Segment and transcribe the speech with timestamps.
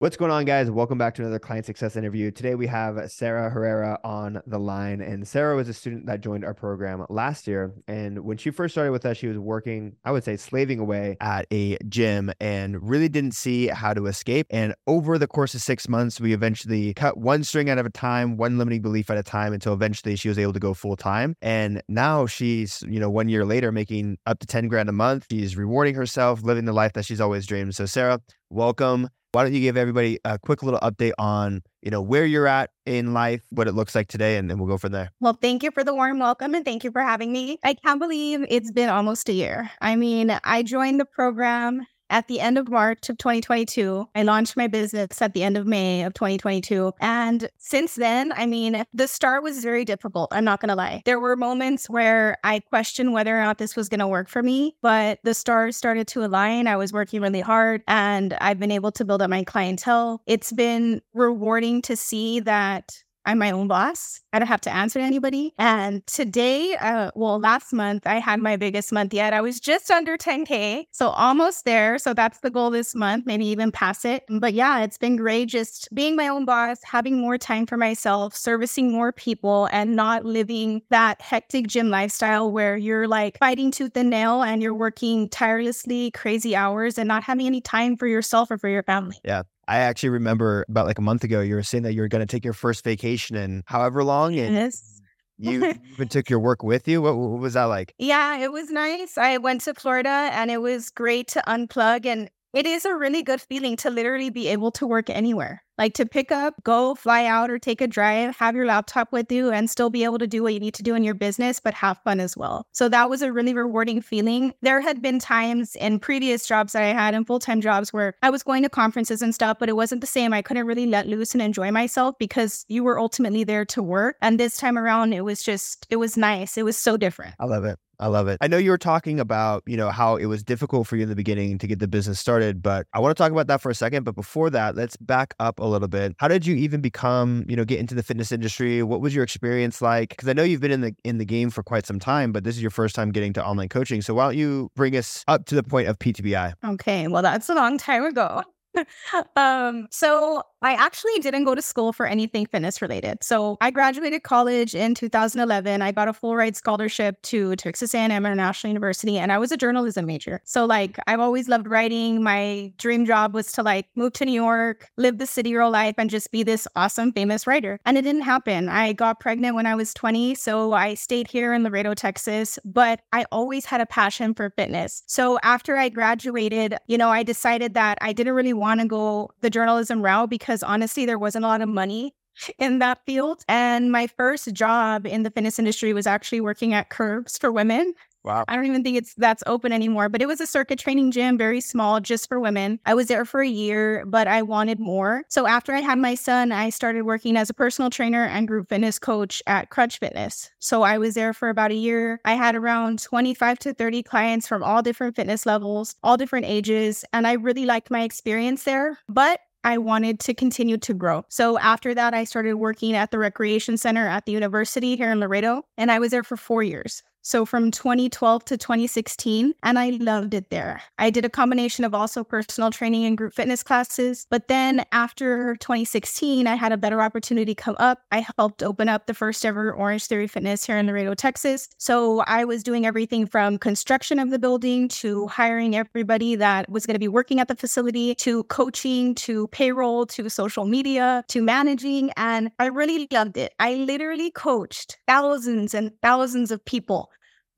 [0.00, 0.70] What's going on, guys?
[0.70, 2.30] Welcome back to another client success interview.
[2.30, 5.02] Today we have Sarah Herrera on the line.
[5.02, 7.74] And Sarah was a student that joined our program last year.
[7.86, 11.18] And when she first started with us, she was working, I would say, slaving away
[11.20, 14.46] at a gym and really didn't see how to escape.
[14.48, 17.90] And over the course of six months, we eventually cut one string out of a
[17.90, 20.96] time, one limiting belief at a time until eventually she was able to go full
[20.96, 21.36] time.
[21.42, 25.26] And now she's, you know, one year later making up to 10 grand a month.
[25.30, 27.74] She's rewarding herself, living the life that she's always dreamed.
[27.74, 29.10] So, Sarah, welcome.
[29.32, 32.70] Why don't you give everybody a quick little update on, you know, where you're at
[32.84, 35.12] in life, what it looks like today, and then we'll go from there.
[35.20, 37.58] Well, thank you for the warm welcome and thank you for having me.
[37.62, 39.70] I can't believe it's been almost a year.
[39.80, 44.08] I mean, I joined the program at the end of March of 2022.
[44.14, 46.92] I launched my business at the end of May of 2022.
[47.00, 50.28] And since then, I mean, the start was very difficult.
[50.32, 51.02] I'm not going to lie.
[51.04, 54.42] There were moments where I questioned whether or not this was going to work for
[54.42, 56.66] me, but the stars started to align.
[56.66, 60.22] I was working really hard and I've been able to build up my clientele.
[60.26, 64.20] It's been rewarding to see that I'm my own boss.
[64.32, 65.52] I don't have to answer to anybody.
[65.58, 69.32] And today, uh, well, last month, I had my biggest month yet.
[69.32, 70.84] I was just under 10K.
[70.90, 71.98] So almost there.
[71.98, 74.24] So that's the goal this month, maybe even pass it.
[74.28, 78.34] But yeah, it's been great just being my own boss, having more time for myself,
[78.34, 83.96] servicing more people, and not living that hectic gym lifestyle where you're like fighting tooth
[83.96, 88.50] and nail and you're working tirelessly, crazy hours, and not having any time for yourself
[88.50, 89.18] or for your family.
[89.24, 89.42] Yeah.
[89.70, 92.26] I actually remember about like a month ago, you were saying that you were going
[92.26, 94.36] to take your first vacation in however long.
[94.36, 95.00] And Yes.
[95.38, 97.00] you even took your work with you.
[97.00, 97.94] What, what was that like?
[97.96, 99.16] Yeah, it was nice.
[99.16, 102.04] I went to Florida and it was great to unplug.
[102.04, 105.62] And it is a really good feeling to literally be able to work anywhere.
[105.80, 109.32] Like to pick up, go, fly out, or take a drive, have your laptop with
[109.32, 111.58] you, and still be able to do what you need to do in your business,
[111.58, 112.66] but have fun as well.
[112.72, 114.52] So that was a really rewarding feeling.
[114.60, 118.14] There had been times in previous jobs that I had in full time jobs where
[118.22, 120.34] I was going to conferences and stuff, but it wasn't the same.
[120.34, 124.16] I couldn't really let loose and enjoy myself because you were ultimately there to work.
[124.20, 126.58] And this time around, it was just, it was nice.
[126.58, 127.36] It was so different.
[127.38, 127.78] I love it.
[128.00, 128.38] I love it.
[128.40, 131.10] I know you were talking about, you know, how it was difficult for you in
[131.10, 133.68] the beginning to get the business started, but I want to talk about that for
[133.68, 134.04] a second.
[134.04, 136.14] But before that, let's back up a little bit.
[136.18, 138.82] How did you even become, you know, get into the fitness industry?
[138.82, 140.10] What was your experience like?
[140.10, 142.44] Because I know you've been in the in the game for quite some time, but
[142.44, 144.02] this is your first time getting to online coaching.
[144.02, 146.54] So why don't you bring us up to the point of PTBI?
[146.64, 148.42] Okay, well, that's a long time ago.
[149.36, 153.24] um, so I actually didn't go to school for anything fitness related.
[153.24, 155.80] So I graduated college in 2011.
[155.80, 159.56] I got a full ride scholarship to Texas A&M International University, and I was a
[159.56, 160.40] journalism major.
[160.44, 162.22] So like I've always loved writing.
[162.22, 165.94] My dream job was to like move to New York, live the city girl life,
[165.96, 167.80] and just be this awesome famous writer.
[167.86, 168.68] And it didn't happen.
[168.68, 172.58] I got pregnant when I was 20, so I stayed here in Laredo, Texas.
[172.64, 175.02] But I always had a passion for fitness.
[175.06, 179.30] So after I graduated, you know, I decided that I didn't really want to go
[179.40, 182.14] the journalism route because honestly, there wasn't a lot of money
[182.58, 183.44] in that field.
[183.48, 187.94] And my first job in the fitness industry was actually working at Curves for women.
[188.24, 188.44] Wow.
[188.48, 191.38] I don't even think it's that's open anymore, but it was a circuit training gym,
[191.38, 192.78] very small, just for women.
[192.84, 195.24] I was there for a year, but I wanted more.
[195.28, 198.68] So after I had my son, I started working as a personal trainer and group
[198.68, 200.50] fitness coach at Crunch Fitness.
[200.58, 202.20] So I was there for about a year.
[202.24, 207.04] I had around 25 to 30 clients from all different fitness levels, all different ages,
[207.12, 208.98] and I really liked my experience there.
[209.08, 211.24] But I wanted to continue to grow.
[211.28, 215.20] So after that, I started working at the recreation center at the university here in
[215.20, 217.02] Laredo, and I was there for four years.
[217.22, 220.82] So from 2012 to 2016, and I loved it there.
[220.98, 224.26] I did a combination of also personal training and group fitness classes.
[224.30, 228.02] But then after 2016, I had a better opportunity come up.
[228.10, 231.68] I helped open up the first ever Orange Theory Fitness here in Laredo, Texas.
[231.76, 236.86] So I was doing everything from construction of the building to hiring everybody that was
[236.86, 241.42] going to be working at the facility to coaching to payroll to social media to
[241.42, 242.12] managing.
[242.16, 243.52] And I really loved it.
[243.60, 247.10] I literally coached thousands and thousands of people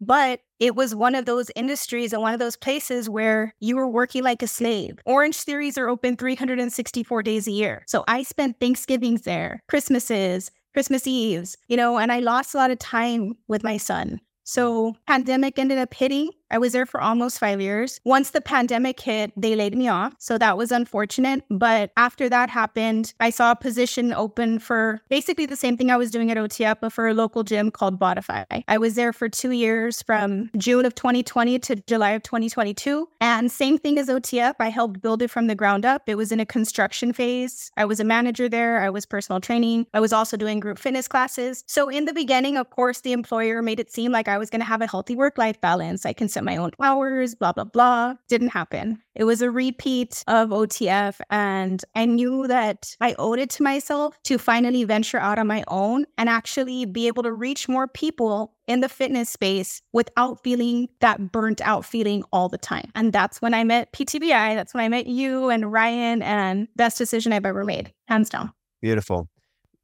[0.02, 3.88] but it was one of those industries and one of those places where you were
[3.88, 4.98] working like a slave.
[5.06, 7.84] Orange Theories are open 364 days a year.
[7.86, 12.70] So I spent Thanksgivings there, Christmases, Christmas Eves, you know, and I lost a lot
[12.70, 14.20] of time with my son.
[14.44, 17.98] So pandemic ended up hitting I was there for almost five years.
[18.04, 20.14] Once the pandemic hit, they laid me off.
[20.18, 21.44] So that was unfortunate.
[21.50, 25.96] But after that happened, I saw a position open for basically the same thing I
[25.96, 28.62] was doing at OTF, but for a local gym called Bodify.
[28.68, 33.08] I was there for two years from June of 2020 to July of 2022.
[33.20, 36.02] And same thing as OTF, I helped build it from the ground up.
[36.06, 37.70] It was in a construction phase.
[37.78, 38.82] I was a manager there.
[38.82, 39.86] I was personal training.
[39.94, 41.64] I was also doing group fitness classes.
[41.66, 44.60] So in the beginning, of course, the employer made it seem like I was going
[44.60, 46.04] to have a healthy work life balance.
[46.04, 48.14] I can my own hours, blah, blah, blah.
[48.28, 49.02] Didn't happen.
[49.14, 51.20] It was a repeat of OTF.
[51.30, 55.64] And I knew that I owed it to myself to finally venture out on my
[55.68, 60.88] own and actually be able to reach more people in the fitness space without feeling
[61.00, 62.90] that burnt out feeling all the time.
[62.94, 64.54] And that's when I met PTBI.
[64.54, 68.52] That's when I met you and Ryan, and best decision I've ever made, hands down.
[68.80, 69.28] Beautiful.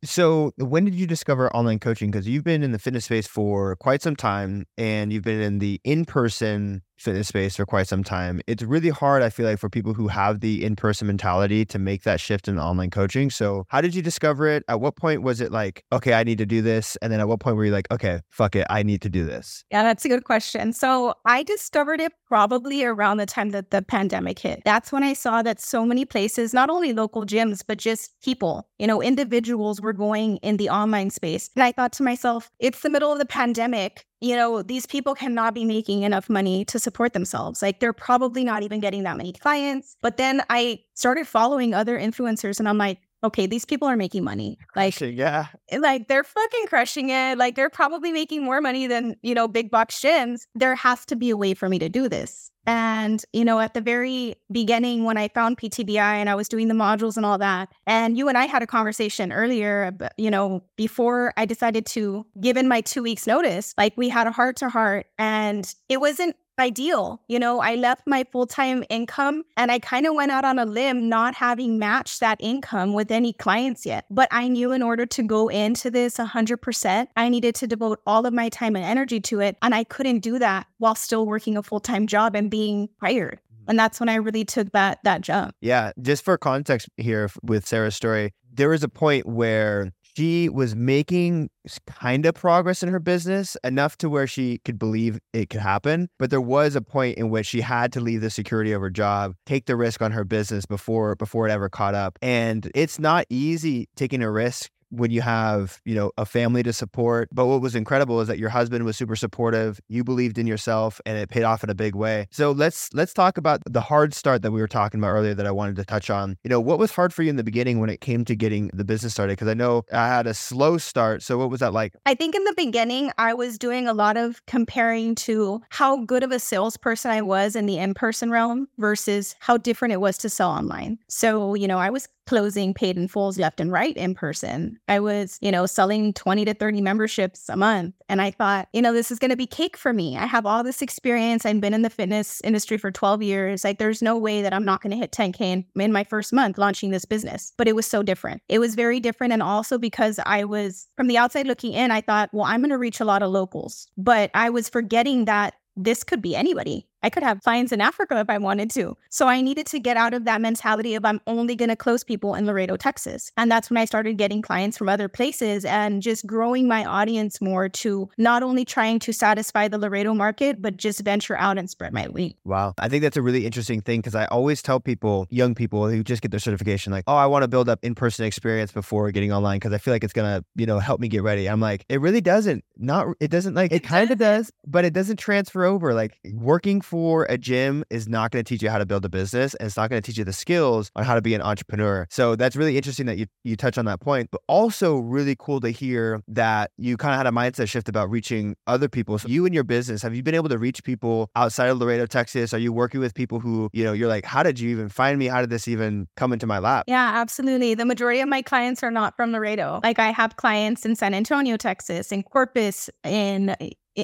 [0.04, 2.10] So, when did you discover online coaching?
[2.10, 5.58] Because you've been in the fitness space for quite some time and you've been in
[5.58, 8.40] the in person fitness space for quite some time.
[8.46, 11.78] It's really hard, I feel like, for people who have the in person mentality to
[11.78, 13.30] make that shift in online coaching.
[13.30, 14.64] So, how did you discover it?
[14.68, 16.96] At what point was it like, okay, I need to do this?
[17.02, 19.24] And then at what point were you like, okay, fuck it, I need to do
[19.24, 19.64] this?
[19.70, 20.72] Yeah, that's a good question.
[20.72, 24.62] So, I discovered it probably around the time that the pandemic hit.
[24.64, 28.68] That's when I saw that so many places, not only local gyms, but just people,
[28.78, 31.50] you know, individuals were going in the online space.
[31.56, 35.14] And I thought to myself, it's the middle of the pandemic you know, these people
[35.14, 37.62] cannot be making enough money to support themselves.
[37.62, 39.96] Like they're probably not even getting that many clients.
[40.00, 44.24] But then I started following other influencers and I'm like, okay, these people are making
[44.24, 44.58] money.
[44.76, 47.38] Like, yeah, eh, like they're fucking crushing it.
[47.38, 50.42] Like they're probably making more money than, you know, big box gyms.
[50.54, 52.50] There has to be a way for me to do this.
[52.66, 56.68] And, you know, at the very beginning, when I found PTBI and I was doing
[56.68, 60.62] the modules and all that, and you and I had a conversation earlier, you know,
[60.76, 64.56] before I decided to give in my two weeks notice, like we had a heart
[64.56, 67.20] to heart and it wasn't ideal.
[67.28, 70.58] You know, I left my full time income and I kind of went out on
[70.58, 74.06] a limb, not having matched that income with any clients yet.
[74.10, 78.26] But I knew in order to go into this 100%, I needed to devote all
[78.26, 79.56] of my time and energy to it.
[79.62, 83.40] And I couldn't do that while still working a full time job and being hired.
[83.40, 83.70] Mm-hmm.
[83.70, 85.54] And that's when I really took that that jump.
[85.60, 90.74] Yeah, just for context here with Sarah's story, there was a point where she was
[90.74, 91.48] making
[91.86, 96.08] kind of progress in her business enough to where she could believe it could happen.
[96.18, 98.90] But there was a point in which she had to leave the security of her
[98.90, 102.18] job, take the risk on her business before before it ever caught up.
[102.20, 106.72] And it's not easy taking a risk when you have, you know, a family to
[106.72, 107.28] support.
[107.32, 109.80] But what was incredible is that your husband was super supportive.
[109.88, 112.26] You believed in yourself and it paid off in a big way.
[112.30, 115.46] So let's let's talk about the hard start that we were talking about earlier that
[115.46, 116.36] I wanted to touch on.
[116.44, 118.70] You know, what was hard for you in the beginning when it came to getting
[118.74, 119.32] the business started?
[119.32, 121.22] Because I know I had a slow start.
[121.22, 121.94] So what was that like?
[122.06, 126.22] I think in the beginning I was doing a lot of comparing to how good
[126.22, 130.28] of a salesperson I was in the in-person realm versus how different it was to
[130.28, 130.98] sell online.
[131.08, 134.78] So, you know, I was closing paid in fulls left and right in person.
[134.86, 137.94] I was, you know, selling 20 to 30 memberships a month.
[138.10, 140.14] And I thought, you know, this is going to be cake for me.
[140.18, 141.46] I have all this experience.
[141.46, 143.64] I've been in the fitness industry for 12 years.
[143.64, 146.34] Like, there's no way that I'm not going to hit 10K in, in my first
[146.34, 147.54] month launching this business.
[147.56, 148.42] But it was so different.
[148.50, 149.32] It was very different.
[149.32, 152.68] And also because I was from the outside looking in, I thought, well, I'm going
[152.70, 153.88] to reach a lot of locals.
[153.96, 156.86] But I was forgetting that this could be anybody.
[157.02, 158.96] I could have clients in Africa if I wanted to.
[159.08, 162.02] So I needed to get out of that mentality of I'm only going to close
[162.02, 163.30] people in Laredo, Texas.
[163.36, 167.40] And that's when I started getting clients from other places and just growing my audience
[167.40, 171.70] more to not only trying to satisfy the Laredo market, but just venture out and
[171.70, 172.34] spread my wings.
[172.44, 172.74] Wow.
[172.78, 176.02] I think that's a really interesting thing because I always tell people, young people who
[176.02, 179.10] just get their certification, like, oh, I want to build up in person experience before
[179.12, 181.48] getting online because I feel like it's going to, you know, help me get ready.
[181.48, 182.64] I'm like, it really doesn't.
[182.76, 185.94] Not, it doesn't like, it kind of does, but it doesn't transfer over.
[185.94, 189.10] Like working for a gym is not going to teach you how to build a
[189.10, 191.42] business and it's not going to teach you the skills on how to be an
[191.42, 192.06] entrepreneur.
[192.08, 195.60] So that's really interesting that you you touch on that point, but also really cool
[195.60, 199.18] to hear that you kind of had a mindset shift about reaching other people.
[199.18, 202.06] So you and your business, have you been able to reach people outside of Laredo,
[202.06, 202.54] Texas?
[202.54, 205.18] Are you working with people who, you know, you're like, how did you even find
[205.18, 205.26] me?
[205.26, 206.84] How did this even come into my lap?
[206.88, 207.74] Yeah, absolutely.
[207.74, 209.80] The majority of my clients are not from Laredo.
[209.82, 213.54] Like I have clients in San Antonio, Texas, in Corpus, in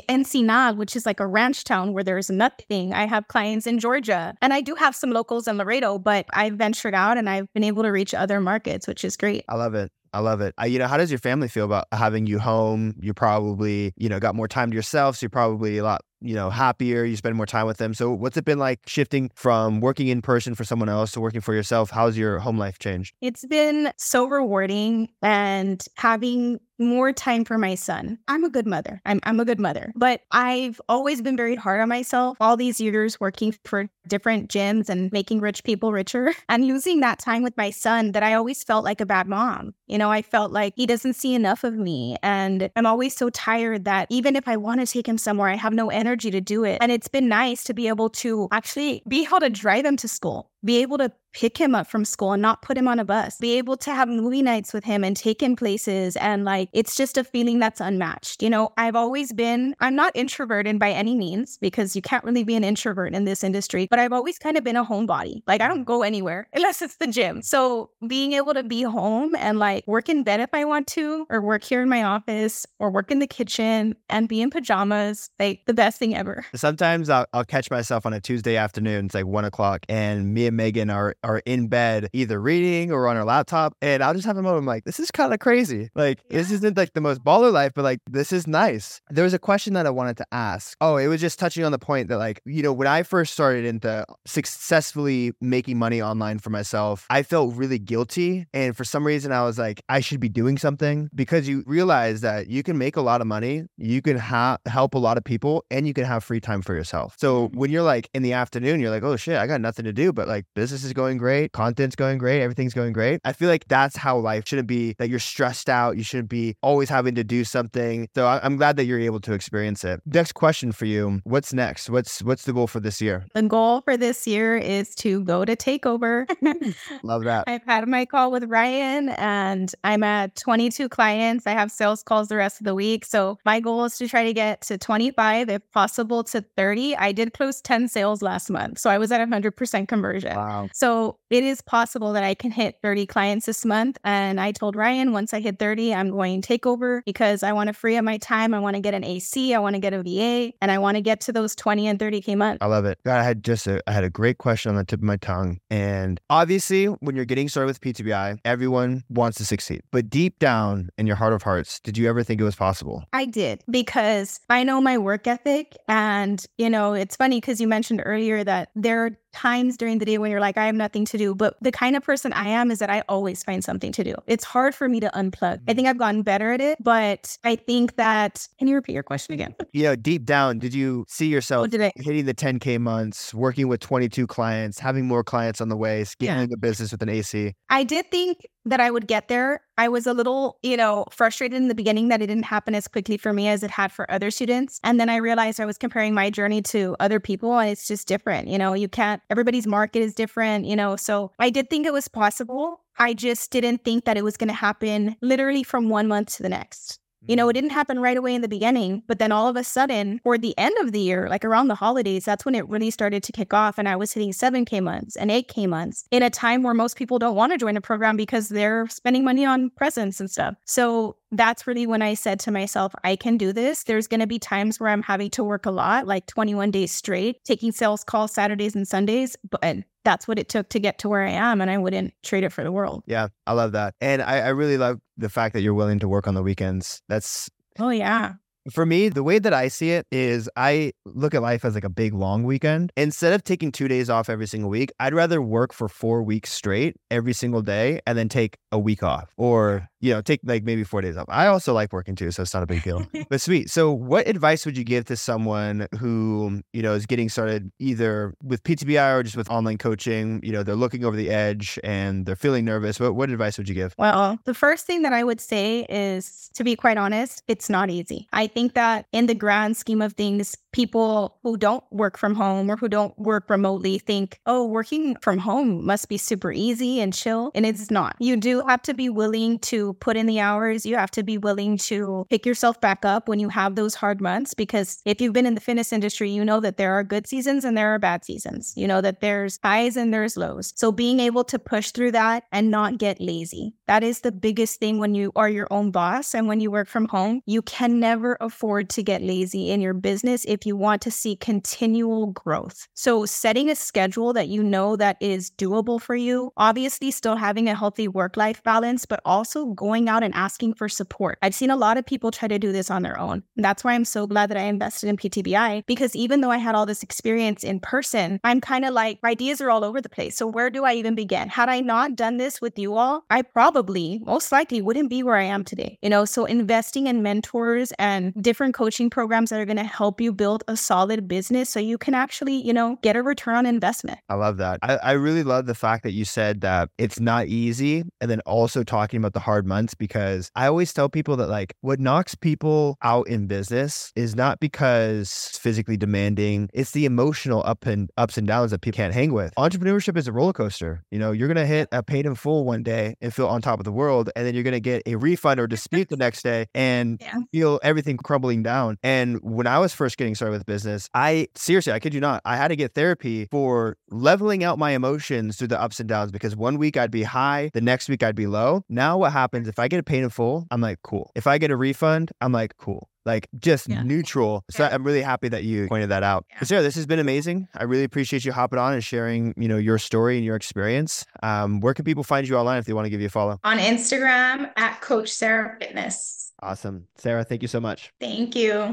[0.09, 2.93] Ensenada, which is like a ranch town where there's nothing.
[2.93, 6.55] I have clients in Georgia and I do have some locals in Laredo, but I've
[6.55, 9.45] ventured out and I've been able to reach other markets, which is great.
[9.49, 9.93] I love it.
[10.13, 10.55] I love it.
[10.65, 12.95] You know, how does your family feel about having you home?
[13.01, 15.17] You probably, you know, got more time to yourself.
[15.17, 17.95] So you're probably a lot you know, happier, you spend more time with them.
[17.95, 21.41] So what's it been like shifting from working in person for someone else to working
[21.41, 21.91] for yourself?
[21.91, 23.15] How's your home life changed?
[23.21, 28.19] It's been so rewarding and having more time for my son.
[28.27, 29.01] I'm a good mother.
[29.07, 32.81] I'm, I'm a good mother, but I've always been very hard on myself all these
[32.81, 37.57] years working for different gyms and making rich people richer and losing that time with
[37.57, 39.75] my son that I always felt like a bad mom.
[39.87, 43.31] You know, I felt like he doesn't see enough of me and I'm always so
[43.31, 46.31] tired that even if I want to take him somewhere, I have no energy energy
[46.31, 46.79] to do it.
[46.81, 50.09] And it's been nice to be able to actually be able to drive them to
[50.09, 53.05] school be able to pick him up from school and not put him on a
[53.05, 56.17] bus, be able to have movie nights with him and take him places.
[56.17, 58.43] And like, it's just a feeling that's unmatched.
[58.43, 62.45] You know, I've always been, I'm not introverted by any means because you can't really
[62.45, 65.43] be an introvert in this industry, but I've always kind of been a homebody.
[65.47, 67.43] Like, I don't go anywhere unless it's the gym.
[67.43, 71.27] So being able to be home and like work in bed if I want to,
[71.29, 75.31] or work here in my office, or work in the kitchen and be in pajamas,
[75.41, 76.47] like the best thing ever.
[76.55, 80.47] Sometimes I'll, I'll catch myself on a Tuesday afternoon, it's like one o'clock, and me
[80.47, 83.75] and Megan are are in bed either reading or on her laptop.
[83.83, 85.91] And I'll just have a moment I'm like, this is kind of crazy.
[85.95, 86.39] Like, yeah.
[86.39, 89.01] this isn't like the most baller life, but like, this is nice.
[89.11, 90.77] There was a question that I wanted to ask.
[90.81, 93.33] Oh, it was just touching on the point that, like, you know, when I first
[93.33, 98.47] started into successfully making money online for myself, I felt really guilty.
[98.53, 102.21] And for some reason, I was like, I should be doing something because you realize
[102.23, 105.25] that you can make a lot of money, you can ha- help a lot of
[105.25, 107.15] people, and you can have free time for yourself.
[107.19, 107.59] So mm-hmm.
[107.59, 110.13] when you're like in the afternoon, you're like, oh shit, I got nothing to do,
[110.13, 113.21] but like business is going great, content's going great, everything's going great.
[113.25, 115.97] I feel like that's how life shouldn't be that you're stressed out.
[115.97, 118.09] You shouldn't be always having to do something.
[118.15, 120.01] So I- I'm glad that you're able to experience it.
[120.07, 121.21] Next question for you.
[121.25, 121.91] What's next?
[121.91, 123.25] What's what's the goal for this year?
[123.35, 126.27] The goal for this year is to go to takeover.
[127.03, 127.45] Love that.
[127.47, 131.47] I've had my call with Ryan and I'm at 22 clients.
[131.47, 133.05] I have sales calls the rest of the week.
[133.05, 136.97] So my goal is to try to get to 25, if possible to 30.
[136.97, 138.79] I did close 10 sales last month.
[138.79, 140.34] So I was at 100% conversion.
[140.35, 140.69] Wow.
[140.73, 143.99] So it is possible that I can hit 30 clients this month.
[144.05, 147.53] And I told Ryan once I hit 30, I'm going to take over because I
[147.53, 148.55] want to free up my time.
[148.55, 150.97] I want to get an AC, I want to get a VA, and I want
[150.97, 152.59] to get to those 20 and 30K months.
[152.61, 152.99] I love it.
[153.05, 155.17] God, I had just a, I had a great question on the tip of my
[155.17, 155.59] tongue.
[155.71, 159.83] And obviously, when you're getting started with PTBI, everyone wants to succeed.
[159.91, 163.05] But deep down in your heart of hearts, did you ever think it was possible?
[163.13, 165.77] I did because I know my work ethic.
[165.89, 170.05] And, you know, it's funny because you mentioned earlier that there are times during the
[170.05, 171.35] day when you're like, I have nothing to do.
[171.35, 174.15] But the kind of person I am is that I always find something to do.
[174.27, 175.61] It's hard for me to unplug.
[175.69, 175.91] I think mm.
[175.91, 179.55] I've gotten better at it, but I think that, can you repeat your question again?
[179.73, 183.81] Yeah, deep down, did you see oh, yourself oh, hitting the 10K months, working with
[183.81, 186.47] 22 clients, having more clients on the way, scaling yeah.
[186.49, 187.55] the business with an AC?
[187.71, 189.63] I did think that I would get there.
[189.77, 192.89] I was a little, you know, frustrated in the beginning that it didn't happen as
[192.89, 194.81] quickly for me as it had for other students.
[194.85, 198.07] And then I realized I was comparing my journey to other people and it's just
[198.07, 198.49] different.
[198.49, 200.97] You know, you can't, everybody's market is different, you know.
[200.97, 202.81] So I did think it was possible.
[202.99, 206.43] I just didn't think that it was going to happen literally from one month to
[206.43, 207.01] the next.
[207.27, 207.51] You know, mm-hmm.
[207.51, 210.43] it didn't happen right away in the beginning, but then all of a sudden, toward
[210.43, 213.33] the end of the year, like around the holidays, that's when it really started to
[213.33, 213.79] kick off.
[213.79, 217.19] And I was hitting 7K months and 8K months in a time where most people
[217.19, 220.55] don't want to join a program because they're spending money on presents and stuff.
[220.65, 223.85] So that's really when I said to myself, I can do this.
[223.85, 226.93] There's going to be times where I'm having to work a lot, like 21 days
[226.93, 231.09] straight, taking sales calls Saturdays and Sundays, but that's what it took to get to
[231.09, 231.61] where I am.
[231.61, 233.03] And I wouldn't trade it for the world.
[233.07, 233.95] Yeah, I love that.
[234.01, 237.03] And I, I really love the fact that you're willing to work on the weekends.
[237.09, 238.35] That's, oh, yeah.
[238.71, 241.85] For me, the way that I see it is I look at life as like
[241.85, 242.93] a big long weekend.
[242.97, 246.51] Instead of taking two days off every single week, I'd rather work for four weeks
[246.51, 250.65] straight every single day and then take a week off or you know, take like
[250.65, 251.25] maybe four days off.
[251.31, 253.07] I also like working too, so it's not a big deal.
[253.31, 253.71] but sweet.
[253.71, 258.35] So, what advice would you give to someone who, you know, is getting started either
[258.43, 260.41] with PTBI or just with online coaching?
[260.43, 263.01] You know, they're looking over the edge and they're feeling nervous.
[263.01, 263.95] What, what advice would you give?
[263.97, 267.89] Well, the first thing that I would say is to be quite honest, it's not
[267.89, 268.29] easy.
[268.31, 272.71] I think that in the grand scheme of things, people who don't work from home
[272.71, 277.15] or who don't work remotely think, oh, working from home must be super easy and
[277.15, 277.53] chill.
[277.55, 278.17] And it's not.
[278.19, 280.85] You do have to be willing to put in the hours.
[280.85, 284.21] You have to be willing to pick yourself back up when you have those hard
[284.21, 284.55] months.
[284.55, 287.65] Because if you've been in the fitness industry, you know that there are good seasons
[287.65, 288.73] and there are bad seasons.
[288.77, 290.73] You know that there's highs and there's lows.
[290.77, 294.81] So being able to push through that and not get lazy, that is the biggest
[294.81, 297.41] thing when you are your own boss and when you work from home.
[297.47, 301.37] You can never afford to get lazy in your business if you want to see
[301.37, 302.89] continual growth.
[302.95, 307.69] So setting a schedule that you know that is doable for you, obviously still having
[307.69, 311.37] a healthy work-life balance, but also going out and asking for support.
[311.43, 313.43] I've seen a lot of people try to do this on their own.
[313.57, 316.75] That's why I'm so glad that I invested in PTBI because even though I had
[316.75, 320.37] all this experience in person, I'm kind of like, ideas are all over the place.
[320.37, 321.51] So where do I even begin?
[321.51, 325.37] Had I not done this with you all, I probably, most likely, wouldn't be where
[325.37, 325.99] I am today.
[326.01, 330.19] You know, so investing in mentors and different coaching programs that are going to help
[330.19, 333.67] you build a solid business so you can actually, you know, get a return on
[333.67, 334.19] investment.
[334.31, 334.79] I love that.
[334.83, 338.41] I, I really love the fact that you said that it's not easy and then
[338.47, 342.37] also talking about the hard months because I always tell people that like what knocks
[342.37, 348.09] people out in business is not because it's physically demanding, it's the emotional up and
[348.17, 349.53] ups and downs that people can't hang with.
[349.59, 351.03] Entrepreneurship is a roller coaster.
[351.11, 353.81] You know, you're gonna hit a paid in full one day and feel on top
[353.81, 356.67] of the world, and then you're gonna get a refund or dispute the next day
[356.73, 357.41] and yeah.
[357.53, 358.97] feel everything crumbling down.
[359.03, 362.43] And when I was first getting started with business, I seriously, I kid you not,
[362.45, 366.31] I had to get therapy for leveling out my emotions through the ups and downs
[366.31, 368.85] because one week I'd be high, the next week I'd be low.
[368.89, 370.67] Now what happens if I get a paid in full?
[370.71, 371.31] I'm like, cool.
[371.35, 374.03] If I get a refund, I'm like, cool like just yeah.
[374.03, 374.65] neutral.
[374.71, 374.91] So yeah.
[374.93, 376.45] I'm really happy that you pointed that out.
[376.51, 376.63] Yeah.
[376.63, 377.69] Sarah, this has been amazing.
[377.75, 381.25] I really appreciate you hopping on and sharing, you know, your story and your experience.
[381.43, 383.59] Um, where can people find you online if they want to give you a follow?
[383.65, 386.53] On Instagram at Coach Sarah Fitness.
[386.61, 387.07] Awesome.
[387.17, 388.13] Sarah, thank you so much.
[388.21, 388.93] Thank you.